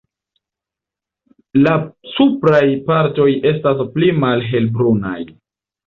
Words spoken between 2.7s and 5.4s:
partoj estas pli malhelbrunaj.